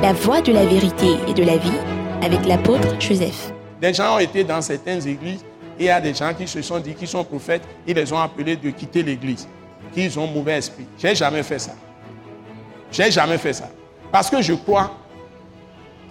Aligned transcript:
La 0.00 0.12
voie 0.12 0.40
de 0.40 0.52
la 0.52 0.64
vérité 0.64 1.16
et 1.26 1.34
de 1.34 1.42
la 1.42 1.56
vie 1.56 1.76
avec 2.22 2.46
l'apôtre 2.46 3.00
Joseph. 3.00 3.52
Des 3.80 3.92
gens 3.92 4.14
ont 4.14 4.18
été 4.20 4.44
dans 4.44 4.62
certaines 4.62 5.06
églises 5.06 5.44
et 5.76 5.84
il 5.84 5.86
y 5.86 5.90
a 5.90 6.00
des 6.00 6.14
gens 6.14 6.32
qui 6.32 6.46
se 6.46 6.62
sont 6.62 6.78
dit 6.78 6.94
qu'ils 6.94 7.08
sont 7.08 7.24
prophètes, 7.24 7.62
ils 7.84 7.96
les 7.96 8.12
ont 8.12 8.20
appelés 8.20 8.54
de 8.54 8.70
quitter 8.70 9.02
l'église, 9.02 9.48
qu'ils 9.92 10.16
ont 10.16 10.28
mauvais 10.28 10.58
esprit. 10.58 10.86
J'ai 10.96 11.16
jamais 11.16 11.42
fait 11.42 11.58
ça. 11.58 11.72
J'ai 12.92 13.10
jamais 13.10 13.38
fait 13.38 13.52
ça. 13.52 13.68
Parce 14.12 14.30
que 14.30 14.40
je 14.40 14.54
crois 14.54 14.92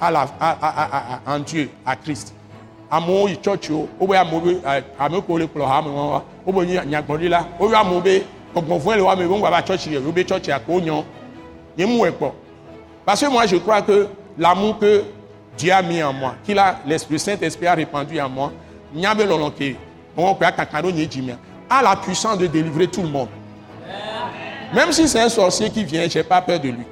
en 0.01 1.39
Dieu, 1.39 1.69
à 1.85 1.95
Christ. 1.95 2.33
Parce 13.07 13.21
que 13.21 13.27
moi 13.27 13.45
je 13.45 13.55
crois 13.55 13.81
que 13.81 14.09
l'amour 14.37 14.79
que 14.79 15.05
Dieu 15.57 15.71
a 15.71 15.81
mis 15.81 16.03
en 16.03 16.11
moi 16.11 16.35
qu'il 16.45 16.59
a 16.59 16.79
l'esprit 16.85 17.17
Saint 17.17 17.37
Esprit 17.41 17.65
a 17.65 17.73
répandu 17.73 18.19
en 18.19 18.27
moi 18.27 18.51
a 21.69 21.81
la 21.81 21.95
puissance 21.95 22.37
de 22.37 22.47
délivrer 22.47 22.87
tout 22.87 23.01
le 23.01 23.07
monde. 23.07 23.29
Même 24.73 24.91
si 24.91 25.07
c'est 25.07 25.21
un 25.21 25.29
sorcier 25.29 25.69
qui 25.69 25.85
vient 25.85 26.05
j'ai 26.09 26.21
pas 26.21 26.41
peur 26.41 26.59
de 26.59 26.67
lui 26.67 26.85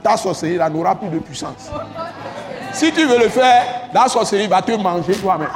ta 0.03 0.18
sorcellerie 0.18 0.58
là 0.58 0.70
n'aura 0.70 0.95
plus 0.95 1.09
de 1.09 1.20
puissance 1.20 1.70
si 2.73 2.92
tu 2.92 3.06
veux 3.06 3.18
le 3.20 3.30
faire 3.30 3.64
la 3.94 4.08
sorcellerie 4.08 4.48
va 4.48 4.62
te 4.62 4.72
manger 4.72 5.14
toi-même 5.16 5.48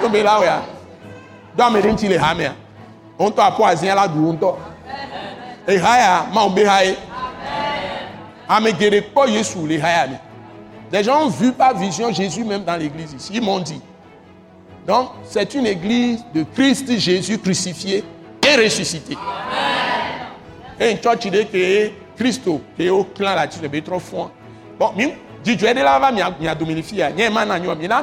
to 0.00 0.08
be 0.08 0.22
la 0.22 0.38
wea 0.40 0.62
do 1.56 1.62
ame 1.64 1.80
ɖe 1.80 1.88
ŋuti 1.90 2.08
le 2.08 2.18
azia 3.64 3.94
la 3.94 4.08
du 4.08 4.18
ŋutɔ 4.18 4.54
eha 5.68 5.98
ya 5.98 6.26
mawo 6.32 6.50
be 6.50 6.64
me 8.60 10.20
des 10.90 11.02
gens 11.02 11.24
ont 11.24 11.28
vu 11.28 11.52
par 11.52 11.76
vision 11.76 12.12
Jésus 12.12 12.44
même 12.44 12.64
dans 12.64 12.76
l'église 12.76 13.12
ici. 13.12 13.32
Ils 13.34 13.42
m'ont 13.42 13.58
dit. 13.58 13.80
Donc 14.86 15.10
c'est 15.24 15.54
une 15.54 15.66
église 15.66 16.24
de 16.34 16.44
Christ 16.54 16.98
Jésus 16.98 17.38
crucifié 17.38 18.04
et 18.46 18.56
ressuscité. 18.56 19.16
Et 20.78 20.92
une 20.92 21.02
church 21.02 21.26
de 21.26 21.42
que 21.42 21.90
Christo 22.16 22.60
que 22.78 22.88
au 22.88 23.04
clan 23.04 23.34
la 23.34 23.46
tu 23.46 23.58
be 23.68 23.82
trop 23.82 23.98
fond 23.98 24.30
bon 24.78 24.92
mi 24.96 25.12
dzidzɔe 25.44 25.74
ɖe 25.74 25.82
la 25.82 25.98
va 25.98 26.12
mia 26.12 26.30
mia 26.40 26.54
domini 26.54 26.82
fi 26.82 26.96
ya 26.96 27.10
nye 27.10 27.28
ma 27.28 27.44
na 27.44 27.58
nyɔ 27.58 27.76
mi 27.76 27.88
la 27.88 28.02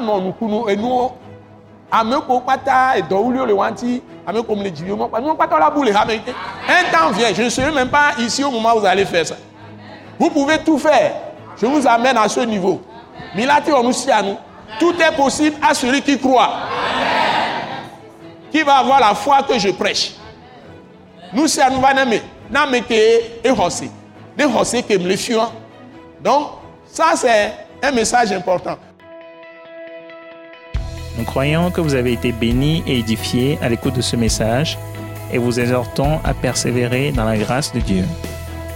ame 1.94 2.16
ko 2.28 2.40
kpata 2.40 2.98
edɔ 2.98 3.16
wuliwo 3.22 3.46
le 3.46 3.54
wanti 3.54 4.02
ame 4.26 4.44
ko 4.44 4.56
mu 4.56 4.64
le 4.64 4.72
kpata 4.72 5.60
la 5.60 5.70
bu 5.70 5.84
le 5.84 5.92
hame 5.96 6.20
ke 6.26 6.32
un 6.68 6.92
temps 6.92 7.12
vient 7.12 7.34
je 7.34 7.44
ne 7.44 7.50
serai 7.50 7.72
même 7.72 7.90
pas 7.90 8.14
ici 8.20 8.44
au 8.44 8.50
moment 8.50 8.74
où 8.76 8.80
vous 8.80 8.86
allez 8.86 9.06
faire 9.06 9.26
ça. 9.26 9.36
Vous 10.18 10.30
pouvez 10.30 10.58
tout 10.60 10.80
faire 10.80 11.14
je 11.60 11.66
vous 11.66 11.88
amène 11.88 12.18
à 12.18 12.28
ce 12.28 12.42
niveau. 12.42 12.82
Mi 13.36 13.46
la 13.46 13.62
ti 13.62 13.72
wɔ 13.72 13.84
nu 13.86 13.94
sia 13.94 14.22
nu 14.22 14.36
tout 14.80 14.96
est 15.00 15.16
possible 15.16 15.58
à 15.62 15.74
celui 15.74 16.02
qui 16.02 16.18
croit. 16.20 16.54
Qui 18.52 18.62
va 18.62 18.78
avoir 18.78 19.00
la 19.00 19.14
foi 19.16 19.44
que 19.44 19.58
je 19.58 19.70
prêche. 19.70 20.14
Me 21.34 21.42
le 25.08 25.16
fiɔ 25.16 25.42
donc 26.24 26.48
ça 26.86 27.14
c'est 27.16 27.54
un 27.82 27.92
message 27.92 28.32
important. 28.32 28.78
Nous 31.18 31.26
croyons 31.26 31.70
que 31.70 31.82
vous 31.82 31.94
avez 31.94 32.14
été 32.14 32.32
bénis 32.32 32.84
et 32.88 33.00
édifiés 33.00 33.60
à 33.62 33.70
l'écoute 33.70 33.96
de 33.96 34.02
ce 34.02 34.16
message 34.16 34.80
et 35.32 35.38
vous 35.38 35.60
exhortons 35.60 36.20
à 36.24 36.34
persévérer 36.34 37.12
dans 37.12 37.26
la 37.26 37.38
grâce 37.38 37.74
de 37.74 37.80
Dieu. 37.80 38.06